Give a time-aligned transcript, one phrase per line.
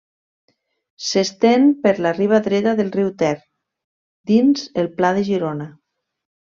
[1.07, 3.33] S'estén per la riba dreta del riu Ter,
[4.35, 5.75] dins el pla de Girona.